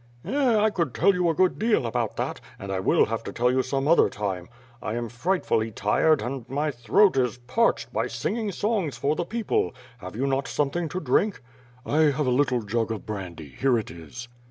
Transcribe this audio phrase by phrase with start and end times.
[0.25, 3.31] 'TEh; I could tell you a good deal about that, and I will have to
[3.31, 4.49] tell you some other time.
[4.81, 6.55] I am frightfully tired and 36o ^^^^^'^^^^^^ SWORD.
[6.55, 9.75] my throat is parched by singing songs for the people.
[9.99, 11.43] Have you not something to drink?"
[11.85, 14.27] "I have a little jug of brandy; here it is."